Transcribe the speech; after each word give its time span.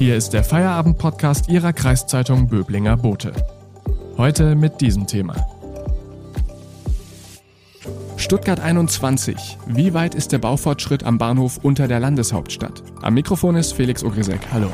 Hier 0.00 0.16
ist 0.16 0.30
der 0.30 0.42
Feierabend-Podcast 0.44 1.50
Ihrer 1.50 1.74
Kreiszeitung 1.74 2.48
Böblinger 2.48 2.96
Bote. 2.96 3.34
Heute 4.16 4.54
mit 4.54 4.80
diesem 4.80 5.06
Thema. 5.06 5.36
Stuttgart 8.16 8.60
21. 8.60 9.58
Wie 9.66 9.92
weit 9.92 10.14
ist 10.14 10.32
der 10.32 10.38
Baufortschritt 10.38 11.04
am 11.04 11.18
Bahnhof 11.18 11.58
unter 11.58 11.86
der 11.86 12.00
Landeshauptstadt? 12.00 12.82
Am 13.02 13.12
Mikrofon 13.12 13.56
ist 13.56 13.74
Felix 13.74 14.02
Ogrisek. 14.02 14.40
Hallo. 14.50 14.72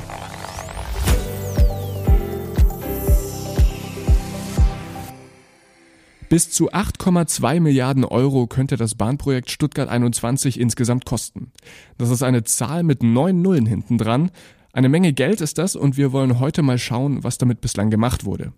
Bis 6.28 6.50
zu 6.50 6.72
8,2 6.72 7.60
Milliarden 7.60 8.04
Euro 8.04 8.46
könnte 8.46 8.76
das 8.76 8.96
Bahnprojekt 8.96 9.50
Stuttgart 9.50 9.88
21 9.88 10.58
insgesamt 10.58 11.04
kosten. 11.04 11.52
Das 11.98 12.10
ist 12.10 12.22
eine 12.22 12.42
Zahl 12.42 12.82
mit 12.82 13.02
neun 13.02 13.42
Nullen 13.42 13.66
hinten 13.66 13.96
dran. 13.96 14.30
Eine 14.76 14.90
Menge 14.90 15.14
Geld 15.14 15.40
ist 15.40 15.56
das 15.56 15.74
und 15.74 15.96
wir 15.96 16.12
wollen 16.12 16.38
heute 16.38 16.60
mal 16.60 16.76
schauen, 16.76 17.24
was 17.24 17.38
damit 17.38 17.62
bislang 17.62 17.88
gemacht 17.88 18.26
wurde. 18.26 18.52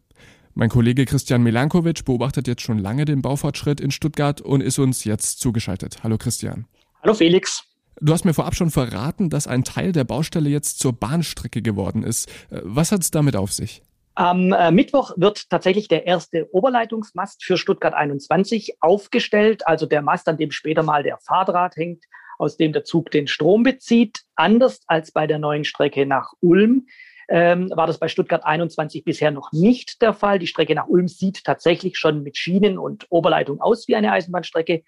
Mein 0.52 0.68
Kollege 0.68 1.04
Christian 1.04 1.44
Milankovic 1.44 2.04
beobachtet 2.04 2.48
jetzt 2.48 2.62
schon 2.62 2.78
lange 2.78 3.04
den 3.04 3.22
Baufortschritt 3.22 3.80
in 3.80 3.92
Stuttgart 3.92 4.40
und 4.40 4.60
ist 4.60 4.80
uns 4.80 5.04
jetzt 5.04 5.38
zugeschaltet. 5.38 6.02
Hallo 6.02 6.18
Christian. 6.18 6.66
Hallo 7.04 7.14
Felix. 7.14 7.62
Du 8.00 8.12
hast 8.12 8.24
mir 8.24 8.34
vorab 8.34 8.56
schon 8.56 8.72
verraten, 8.72 9.30
dass 9.30 9.46
ein 9.46 9.62
Teil 9.62 9.92
der 9.92 10.02
Baustelle 10.02 10.50
jetzt 10.50 10.80
zur 10.80 10.92
Bahnstrecke 10.92 11.62
geworden 11.62 12.02
ist. 12.02 12.28
Was 12.50 12.90
hat 12.90 13.02
es 13.02 13.12
damit 13.12 13.36
auf 13.36 13.52
sich? 13.52 13.80
Am 14.16 14.52
äh, 14.52 14.72
Mittwoch 14.72 15.12
wird 15.18 15.48
tatsächlich 15.50 15.86
der 15.86 16.08
erste 16.08 16.52
Oberleitungsmast 16.52 17.44
für 17.44 17.56
Stuttgart 17.56 17.94
21 17.94 18.78
aufgestellt, 18.80 19.68
also 19.68 19.86
der 19.86 20.02
Mast, 20.02 20.28
an 20.28 20.36
dem 20.36 20.50
später 20.50 20.82
mal 20.82 21.04
der 21.04 21.18
Fahrdraht 21.18 21.76
hängt, 21.76 22.02
aus 22.38 22.56
dem 22.56 22.72
der 22.72 22.84
Zug 22.84 23.10
den 23.10 23.26
Strom 23.26 23.62
bezieht. 23.62 24.20
Anders 24.36 24.80
als 24.86 25.12
bei 25.12 25.26
der 25.26 25.38
neuen 25.38 25.64
Strecke 25.64 26.06
nach 26.06 26.32
Ulm 26.40 26.86
ähm, 27.28 27.70
war 27.74 27.86
das 27.86 27.98
bei 27.98 28.08
Stuttgart 28.08 28.44
21 28.44 29.04
bisher 29.04 29.30
noch 29.30 29.52
nicht 29.52 30.00
der 30.00 30.14
Fall. 30.14 30.38
Die 30.38 30.46
Strecke 30.46 30.74
nach 30.74 30.86
Ulm 30.88 31.08
sieht 31.08 31.44
tatsächlich 31.44 31.98
schon 31.98 32.22
mit 32.22 32.36
Schienen 32.36 32.78
und 32.78 33.06
Oberleitung 33.10 33.60
aus 33.60 33.86
wie 33.88 33.96
eine 33.96 34.12
Eisenbahnstrecke. 34.12 34.82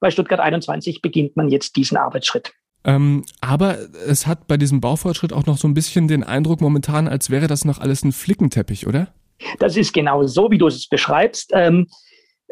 Bei 0.00 0.10
Stuttgart 0.10 0.40
21 0.40 1.02
beginnt 1.02 1.36
man 1.36 1.48
jetzt 1.48 1.76
diesen 1.76 1.96
Arbeitsschritt. 1.96 2.54
Ähm, 2.84 3.24
aber 3.40 3.78
es 4.06 4.26
hat 4.26 4.46
bei 4.46 4.56
diesem 4.56 4.80
Baufortschritt 4.80 5.32
auch 5.32 5.44
noch 5.46 5.58
so 5.58 5.66
ein 5.66 5.74
bisschen 5.74 6.08
den 6.08 6.22
Eindruck 6.22 6.60
momentan, 6.60 7.08
als 7.08 7.30
wäre 7.30 7.48
das 7.48 7.64
noch 7.64 7.80
alles 7.80 8.04
ein 8.04 8.12
Flickenteppich, 8.12 8.86
oder? 8.86 9.08
Das 9.58 9.76
ist 9.76 9.92
genau 9.92 10.24
so, 10.26 10.50
wie 10.50 10.58
du 10.58 10.68
es 10.68 10.88
beschreibst. 10.88 11.50
Ähm, 11.52 11.88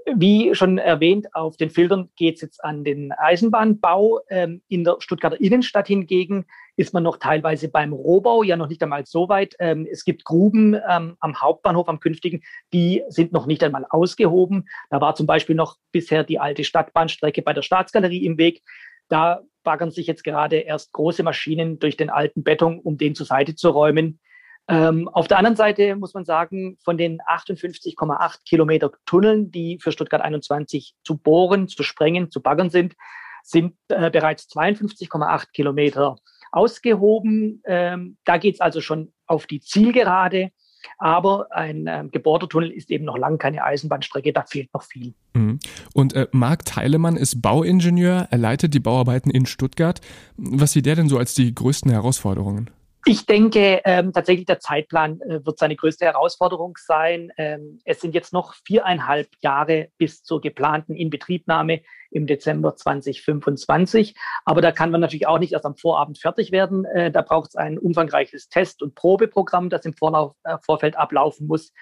wie 0.06 0.54
schon 0.54 0.78
erwähnt, 0.78 1.34
auf 1.34 1.56
den 1.56 1.70
Filtern 1.70 2.10
geht 2.16 2.36
es 2.36 2.40
jetzt 2.42 2.64
an 2.64 2.84
den 2.84 3.12
Eisenbahnbau. 3.12 4.20
Ähm, 4.28 4.62
in 4.68 4.84
der 4.84 4.96
Stuttgarter 4.98 5.40
Innenstadt 5.40 5.86
hingegen 5.86 6.46
ist 6.76 6.92
man 6.92 7.02
noch 7.02 7.16
teilweise 7.16 7.68
beim 7.68 7.92
Rohbau, 7.92 8.42
ja 8.42 8.56
noch 8.56 8.68
nicht 8.68 8.82
einmal 8.82 9.06
so 9.06 9.28
weit. 9.28 9.54
Ähm, 9.58 9.86
es 9.90 10.04
gibt 10.04 10.24
Gruben 10.24 10.74
ähm, 10.74 11.16
am 11.20 11.40
Hauptbahnhof, 11.40 11.88
am 11.88 12.00
künftigen, 12.00 12.42
die 12.72 13.02
sind 13.08 13.32
noch 13.32 13.46
nicht 13.46 13.62
einmal 13.62 13.86
ausgehoben. 13.88 14.68
Da 14.90 15.00
war 15.00 15.14
zum 15.14 15.26
Beispiel 15.26 15.56
noch 15.56 15.76
bisher 15.92 16.24
die 16.24 16.38
alte 16.38 16.64
Stadtbahnstrecke 16.64 17.42
bei 17.42 17.52
der 17.52 17.62
Staatsgalerie 17.62 18.24
im 18.24 18.38
Weg. 18.38 18.62
Da 19.08 19.42
baggern 19.62 19.90
sich 19.90 20.06
jetzt 20.06 20.24
gerade 20.24 20.56
erst 20.56 20.92
große 20.92 21.22
Maschinen 21.22 21.78
durch 21.78 21.96
den 21.96 22.10
alten 22.10 22.42
Beton, 22.42 22.78
um 22.80 22.98
den 22.98 23.14
zur 23.14 23.26
Seite 23.26 23.54
zu 23.54 23.70
räumen. 23.70 24.20
Ähm, 24.66 25.08
auf 25.08 25.28
der 25.28 25.38
anderen 25.38 25.56
Seite 25.56 25.94
muss 25.96 26.14
man 26.14 26.24
sagen, 26.24 26.78
von 26.82 26.96
den 26.96 27.20
58,8 27.20 28.44
Kilometer 28.48 28.90
Tunneln, 29.04 29.50
die 29.50 29.78
für 29.80 29.92
Stuttgart 29.92 30.22
21 30.22 30.94
zu 31.04 31.18
bohren, 31.18 31.68
zu 31.68 31.82
sprengen, 31.82 32.30
zu 32.30 32.40
baggern 32.40 32.70
sind, 32.70 32.94
sind 33.42 33.74
äh, 33.88 34.10
bereits 34.10 34.48
52,8 34.48 35.52
Kilometer 35.52 36.16
ausgehoben. 36.50 37.62
Ähm, 37.66 38.16
da 38.24 38.38
geht 38.38 38.54
es 38.54 38.60
also 38.60 38.80
schon 38.80 39.12
auf 39.26 39.46
die 39.46 39.60
Zielgerade. 39.60 40.50
Aber 40.98 41.48
ein 41.50 41.86
ähm, 41.88 42.10
gebohrter 42.10 42.48
Tunnel 42.48 42.70
ist 42.70 42.90
eben 42.90 43.04
noch 43.06 43.16
lange 43.16 43.38
keine 43.38 43.64
Eisenbahnstrecke, 43.64 44.32
da 44.32 44.42
fehlt 44.42 44.72
noch 44.74 44.82
viel. 44.82 45.14
Mhm. 45.34 45.58
Und 45.94 46.14
äh, 46.14 46.28
Marc 46.30 46.66
Teilemann 46.66 47.16
ist 47.16 47.40
Bauingenieur, 47.40 48.28
er 48.30 48.38
leitet 48.38 48.74
die 48.74 48.80
Bauarbeiten 48.80 49.30
in 49.30 49.46
Stuttgart. 49.46 50.00
Was 50.36 50.72
sieht 50.72 50.86
der 50.86 50.96
denn 50.96 51.08
so 51.08 51.18
als 51.18 51.34
die 51.34 51.54
größten 51.54 51.90
Herausforderungen? 51.90 52.70
Ich 53.06 53.26
denke 53.26 53.82
ähm, 53.84 54.12
tatsächlich, 54.14 54.46
der 54.46 54.60
Zeitplan 54.60 55.20
äh, 55.20 55.44
wird 55.44 55.58
seine 55.58 55.76
größte 55.76 56.06
Herausforderung 56.06 56.78
sein. 56.78 57.30
Ähm, 57.36 57.78
es 57.84 58.00
sind 58.00 58.14
jetzt 58.14 58.32
noch 58.32 58.54
viereinhalb 58.64 59.28
Jahre 59.40 59.88
bis 59.98 60.22
zur 60.22 60.40
geplanten 60.40 60.94
Inbetriebnahme 60.94 61.82
im 62.10 62.26
Dezember 62.26 62.76
2025. 62.76 64.14
Aber 64.46 64.62
da 64.62 64.72
kann 64.72 64.90
man 64.90 65.02
natürlich 65.02 65.26
auch 65.26 65.38
nicht 65.38 65.52
erst 65.52 65.66
am 65.66 65.76
Vorabend 65.76 66.18
fertig 66.18 66.50
werden. 66.50 66.86
Äh, 66.86 67.10
da 67.10 67.20
braucht 67.20 67.50
es 67.50 67.56
ein 67.56 67.78
umfangreiches 67.78 68.48
Test- 68.48 68.82
und 68.82 68.94
Probeprogramm, 68.94 69.68
das 69.68 69.84
im 69.84 69.92
Vorlauf, 69.92 70.34
äh, 70.44 70.56
Vorfeld 70.64 70.96
ablaufen 70.96 71.46
muss. 71.46 71.72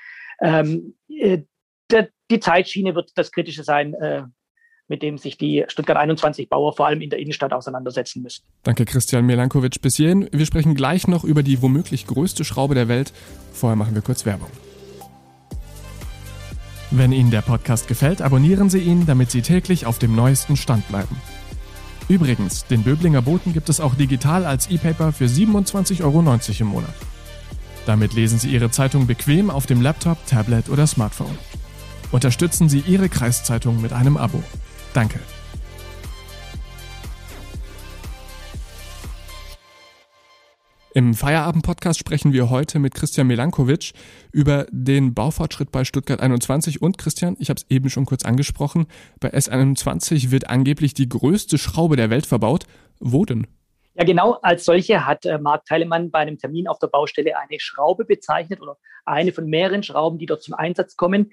Ähm, 0.41 0.97
äh, 1.09 1.43
der, 1.93 2.09
die 2.33 2.41
Zeitschiene 2.41 2.97
wird 2.97 3.13
das 3.15 3.31
Kritische 3.31 3.63
sein, 3.63 3.95
äh, 3.95 4.25
mit 4.89 5.03
dem 5.03 5.19
sich 5.19 5.39
die 5.39 5.65
Stuttgart 5.69 5.97
21 5.97 6.49
Bauer 6.49 6.75
vor 6.75 6.87
allem 6.87 7.01
in 7.01 7.11
der 7.11 7.19
Innenstadt 7.19 7.53
auseinandersetzen 7.53 8.23
müssen. 8.23 8.45
Danke, 8.63 8.85
Christian 8.85 9.25
Milankovic. 9.27 9.81
Bis 9.81 9.97
hierhin. 9.97 10.29
Wir 10.33 10.47
sprechen 10.47 10.75
gleich 10.75 11.09
noch 11.09 11.25
über 11.25 11.43
die 11.43 11.63
womöglich 11.63 12.07
größte 12.07 12.45
Schraube 12.45 12.75
der 12.75 12.89
Welt. 12.89 13.13
Vorher 13.53 13.77
machen 13.77 13.95
wir 13.95 14.03
kurz 14.03 14.27
Werbung. 14.27 14.51
Wenn 16.91 17.13
Ihnen 17.13 17.31
der 17.31 17.41
Podcast 17.41 17.89
gefällt, 17.89 18.21
abonnieren 18.21 18.69
Sie 18.69 18.81
ihn, 18.81 19.07
damit 19.07 19.31
Sie 19.31 19.41
täglich 19.41 19.87
auf 19.87 19.99
dem 19.99 20.15
neuesten 20.15 20.57
Stand 20.57 20.87
bleiben. 20.89 21.17
Übrigens, 22.09 22.67
den 22.67 22.83
Böblinger 22.83 23.23
Boten 23.23 23.55
gibt 23.55 23.71
es 23.71 23.81
auch 23.81 23.95
digital 23.95 24.45
als 24.45 24.71
E-Paper 24.71 25.13
für 25.13 25.25
27,90 25.25 26.03
Euro 26.03 26.21
im 26.21 26.67
Monat. 26.67 26.95
Damit 27.87 28.13
lesen 28.13 28.39
Sie 28.39 28.51
Ihre 28.51 28.71
Zeitung 28.71 29.07
bequem 29.07 29.49
auf 29.49 29.65
dem 29.65 29.81
Laptop, 29.81 30.19
Tablet 30.27 30.69
oder 30.69 30.87
Smartphone. 30.87 31.39
Unterstützen 32.11 32.69
Sie 32.69 32.81
Ihre 32.81 33.09
Kreiszeitung 33.09 33.81
mit 33.81 33.95
einem 33.95 34.19
Abo. 34.19 34.43
Danke. 34.95 35.19
Im 40.95 41.15
Feierabend-Podcast 41.15 41.99
sprechen 41.99 42.35
wir 42.35 42.51
heute 42.51 42.79
mit 42.79 42.95
Christian 42.95 43.27
Milankovic 43.27 43.93
über 44.31 44.67
den 44.71 45.15
Baufortschritt 45.15 45.73
bei 45.73 45.85
Stuttgart 45.85 46.21
21 46.21 46.83
und 46.83 46.99
Christian, 46.99 47.35
ich 47.39 47.49
habe 47.49 47.57
es 47.59 47.67
eben 47.71 47.89
schon 47.89 48.05
kurz 48.05 48.27
angesprochen, 48.27 48.87
bei 49.19 49.33
S21 49.33 50.31
wird 50.31 50.51
angeblich 50.51 50.93
die 50.93 51.09
größte 51.09 51.57
Schraube 51.57 51.97
der 51.97 52.11
Welt 52.11 52.27
verbaut. 52.27 52.65
Wo 53.01 53.25
denn? 53.25 53.47
Ja, 53.95 54.05
genau 54.05 54.33
als 54.43 54.67
solche 54.67 55.07
hat 55.07 55.25
äh, 55.25 55.39
Marc 55.39 55.65
Teilemann 55.65 56.11
bei 56.11 56.19
einem 56.19 56.37
Termin 56.37 56.69
auf 56.69 56.79
der 56.79 56.89
Baustelle 56.89 57.39
eine 57.39 57.59
Schraube 57.59 58.05
bezeichnet 58.05 58.61
oder 58.61 58.77
eine 59.07 59.33
von 59.33 59.47
mehreren 59.47 59.83
Schrauben, 59.83 60.19
die 60.19 60.27
dort 60.27 60.43
zum 60.43 60.55
Einsatz 60.55 60.97
kommen. 60.97 61.33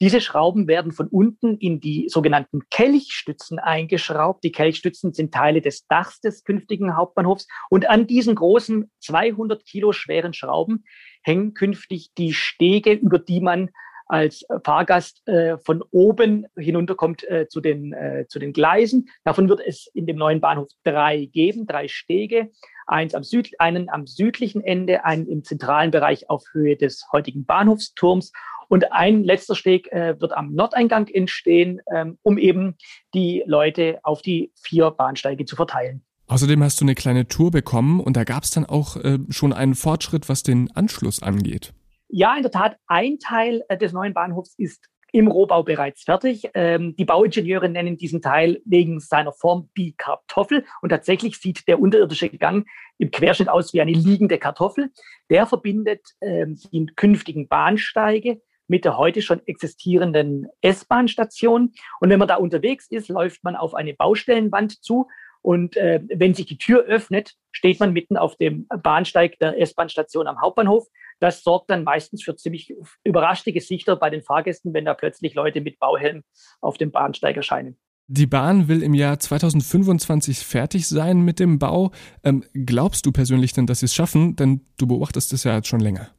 Diese 0.00 0.20
Schrauben 0.20 0.68
werden 0.68 0.92
von 0.92 1.08
unten 1.08 1.56
in 1.56 1.80
die 1.80 2.08
sogenannten 2.10 2.68
Kelchstützen 2.70 3.58
eingeschraubt. 3.58 4.44
Die 4.44 4.52
Kelchstützen 4.52 5.14
sind 5.14 5.32
Teile 5.32 5.62
des 5.62 5.86
Dachs 5.86 6.20
des 6.20 6.44
künftigen 6.44 6.96
Hauptbahnhofs. 6.96 7.46
Und 7.70 7.88
an 7.88 8.06
diesen 8.06 8.34
großen 8.34 8.90
200 9.00 9.64
Kilo 9.64 9.92
schweren 9.92 10.34
Schrauben 10.34 10.84
hängen 11.22 11.54
künftig 11.54 12.12
die 12.18 12.34
Stege, 12.34 12.92
über 12.92 13.18
die 13.18 13.40
man 13.40 13.70
als 14.06 14.44
Fahrgast 14.64 15.26
äh, 15.26 15.58
von 15.58 15.82
oben 15.90 16.46
hinunterkommt 16.56 17.28
äh, 17.28 17.48
zu, 17.48 17.60
den, 17.60 17.92
äh, 17.92 18.26
zu 18.28 18.38
den 18.38 18.52
Gleisen. 18.52 19.08
Davon 19.24 19.48
wird 19.48 19.60
es 19.66 19.88
in 19.94 20.06
dem 20.06 20.16
neuen 20.16 20.40
Bahnhof 20.40 20.68
drei 20.84 21.24
geben, 21.24 21.66
drei 21.66 21.88
Stege. 21.88 22.50
Eins 22.86 23.14
am 23.14 23.24
Süd, 23.24 23.50
einen 23.58 23.88
am 23.88 24.06
südlichen 24.06 24.62
Ende, 24.62 25.04
einen 25.04 25.26
im 25.26 25.42
zentralen 25.42 25.90
Bereich 25.90 26.30
auf 26.30 26.44
Höhe 26.52 26.76
des 26.76 27.04
heutigen 27.12 27.44
Bahnhofsturms 27.44 28.30
und 28.68 28.92
ein 28.92 29.24
letzter 29.24 29.54
Steg 29.54 29.90
äh, 29.92 30.20
wird 30.20 30.32
am 30.32 30.52
Nordeingang 30.52 31.08
entstehen, 31.08 31.80
ähm, 31.94 32.18
um 32.22 32.38
eben 32.38 32.76
die 33.14 33.42
Leute 33.46 33.98
auf 34.02 34.22
die 34.22 34.52
vier 34.60 34.90
Bahnsteige 34.90 35.44
zu 35.44 35.56
verteilen. 35.56 36.04
Außerdem 36.28 36.62
hast 36.62 36.80
du 36.80 36.84
eine 36.84 36.96
kleine 36.96 37.28
Tour 37.28 37.50
bekommen 37.50 38.00
und 38.00 38.16
da 38.16 38.24
gab 38.24 38.42
es 38.42 38.50
dann 38.50 38.66
auch 38.66 38.96
äh, 38.96 39.18
schon 39.30 39.52
einen 39.52 39.74
Fortschritt, 39.74 40.28
was 40.28 40.42
den 40.42 40.70
Anschluss 40.74 41.22
angeht. 41.22 41.72
Ja, 42.08 42.36
in 42.36 42.42
der 42.42 42.50
Tat, 42.50 42.76
ein 42.86 43.18
Teil 43.18 43.62
äh, 43.68 43.78
des 43.78 43.92
neuen 43.92 44.12
Bahnhofs 44.12 44.54
ist 44.58 44.88
im 45.12 45.28
Rohbau 45.28 45.62
bereits 45.62 46.02
fertig. 46.02 46.50
Ähm, 46.54 46.94
die 46.96 47.04
Bauingenieure 47.04 47.68
nennen 47.68 47.96
diesen 47.96 48.20
Teil 48.20 48.60
wegen 48.64 49.00
seiner 49.00 49.32
Form 49.32 49.70
die 49.76 49.94
Kartoffel. 49.96 50.64
Und 50.82 50.90
tatsächlich 50.90 51.38
sieht 51.38 51.66
der 51.68 51.80
unterirdische 51.80 52.28
Gang 52.28 52.66
im 52.98 53.10
Querschnitt 53.10 53.48
aus 53.48 53.72
wie 53.72 53.80
eine 53.80 53.92
liegende 53.92 54.38
Kartoffel. 54.38 54.90
Der 55.30 55.46
verbindet 55.46 56.02
ähm, 56.20 56.58
die 56.72 56.86
künftigen 56.96 57.48
Bahnsteige 57.48 58.42
mit 58.68 58.84
der 58.84 58.98
heute 58.98 59.22
schon 59.22 59.46
existierenden 59.46 60.46
S-Bahn-Station. 60.60 61.72
Und 62.00 62.10
wenn 62.10 62.18
man 62.18 62.28
da 62.28 62.36
unterwegs 62.36 62.86
ist, 62.90 63.08
läuft 63.08 63.44
man 63.44 63.56
auf 63.56 63.74
eine 63.74 63.94
Baustellenwand 63.94 64.82
zu. 64.84 65.08
Und 65.42 65.76
äh, 65.76 66.00
wenn 66.08 66.34
sich 66.34 66.46
die 66.46 66.58
Tür 66.58 66.84
öffnet, 66.84 67.34
steht 67.52 67.78
man 67.78 67.92
mitten 67.92 68.16
auf 68.16 68.36
dem 68.36 68.66
Bahnsteig 68.82 69.38
der 69.38 69.60
S-Bahn-Station 69.60 70.26
am 70.26 70.40
Hauptbahnhof. 70.40 70.88
Das 71.20 71.44
sorgt 71.44 71.70
dann 71.70 71.84
meistens 71.84 72.24
für 72.24 72.34
ziemlich 72.34 72.74
überraschte 73.04 73.52
Gesichter 73.52 73.96
bei 73.96 74.10
den 74.10 74.22
Fahrgästen, 74.22 74.74
wenn 74.74 74.84
da 74.84 74.94
plötzlich 74.94 75.34
Leute 75.34 75.60
mit 75.60 75.78
Bauhelm 75.78 76.24
auf 76.60 76.78
dem 76.78 76.90
Bahnsteig 76.90 77.36
erscheinen. 77.36 77.78
Die 78.08 78.26
Bahn 78.26 78.68
will 78.68 78.82
im 78.82 78.94
Jahr 78.94 79.18
2025 79.18 80.38
fertig 80.38 80.86
sein 80.86 81.20
mit 81.22 81.40
dem 81.40 81.58
Bau. 81.58 81.90
Ähm, 82.22 82.44
glaubst 82.52 83.04
du 83.04 83.10
persönlich 83.12 83.52
denn, 83.52 83.66
dass 83.66 83.80
sie 83.80 83.86
es 83.86 83.94
schaffen? 83.94 84.36
Denn 84.36 84.62
du 84.78 84.86
beobachtest 84.86 85.32
es 85.32 85.44
ja 85.44 85.56
jetzt 85.56 85.68
schon 85.68 85.80
länger. 85.80 86.10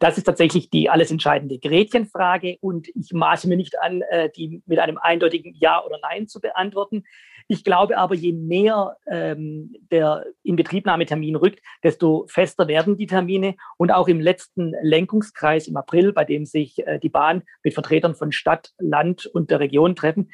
Das 0.00 0.18
ist 0.18 0.24
tatsächlich 0.24 0.70
die 0.70 0.90
alles 0.90 1.10
entscheidende 1.10 1.58
Gretchenfrage 1.58 2.58
und 2.60 2.88
ich 2.94 3.12
maße 3.12 3.48
mir 3.48 3.56
nicht 3.56 3.80
an, 3.80 4.02
äh, 4.02 4.30
die 4.30 4.62
mit 4.66 4.78
einem 4.78 4.98
eindeutigen 4.98 5.54
Ja 5.58 5.84
oder 5.84 5.98
Nein 6.02 6.28
zu 6.28 6.40
beantworten. 6.40 7.04
Ich 7.50 7.64
glaube 7.64 7.96
aber, 7.96 8.14
je 8.14 8.32
mehr 8.32 8.96
ähm, 9.10 9.74
der 9.90 10.26
Inbetriebnahmetermin 10.42 11.34
rückt, 11.36 11.60
desto 11.82 12.26
fester 12.28 12.68
werden 12.68 12.98
die 12.98 13.06
Termine. 13.06 13.54
Und 13.78 13.90
auch 13.90 14.06
im 14.06 14.20
letzten 14.20 14.74
Lenkungskreis 14.82 15.66
im 15.66 15.76
April, 15.78 16.12
bei 16.12 16.24
dem 16.24 16.44
sich 16.44 16.86
äh, 16.86 16.98
die 16.98 17.08
Bahn 17.08 17.42
mit 17.62 17.72
Vertretern 17.72 18.14
von 18.14 18.32
Stadt, 18.32 18.72
Land 18.78 19.24
und 19.24 19.50
der 19.50 19.60
Region 19.60 19.96
treffen, 19.96 20.30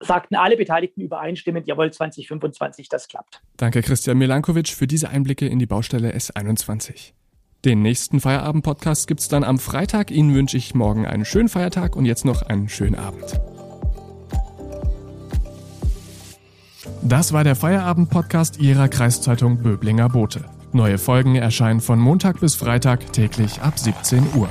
sagten 0.00 0.34
alle 0.34 0.56
Beteiligten 0.56 1.02
übereinstimmend, 1.02 1.66
jawohl, 1.66 1.92
2025, 1.92 2.88
das 2.88 3.06
klappt. 3.08 3.42
Danke, 3.58 3.82
Christian 3.82 4.16
Milankovic, 4.16 4.68
für 4.68 4.86
diese 4.86 5.10
Einblicke 5.10 5.46
in 5.46 5.58
die 5.58 5.66
Baustelle 5.66 6.14
S21. 6.14 7.12
Den 7.64 7.80
nächsten 7.80 8.20
Feierabend-Podcast 8.20 9.06
gibt's 9.06 9.28
dann 9.28 9.42
am 9.42 9.58
Freitag. 9.58 10.10
Ihnen 10.10 10.34
wünsche 10.34 10.58
ich 10.58 10.74
morgen 10.74 11.06
einen 11.06 11.24
schönen 11.24 11.48
Feiertag 11.48 11.96
und 11.96 12.04
jetzt 12.04 12.26
noch 12.26 12.42
einen 12.42 12.68
schönen 12.68 12.94
Abend. 12.94 13.40
Das 17.00 17.32
war 17.32 17.42
der 17.42 17.56
Feierabend-Podcast 17.56 18.58
Ihrer 18.58 18.88
Kreiszeitung 18.88 19.62
Böblinger 19.62 20.10
Bote. 20.10 20.44
Neue 20.72 20.98
Folgen 20.98 21.36
erscheinen 21.36 21.80
von 21.80 21.98
Montag 21.98 22.40
bis 22.40 22.54
Freitag 22.54 23.14
täglich 23.14 23.62
ab 23.62 23.78
17 23.78 24.34
Uhr. 24.34 24.48